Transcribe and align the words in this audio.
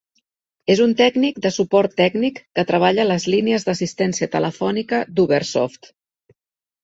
És 0.75 0.79
un 0.83 0.93
tècnic 1.01 1.35
de 1.45 1.49
suport 1.57 1.91
tècnic 1.99 2.39
que 2.59 2.63
treballa 2.71 3.05
a 3.05 3.05
les 3.11 3.27
línies 3.33 3.67
d'assistència 3.67 4.29
telefònica 4.37 5.03
d'Ubersoft. 5.19 5.93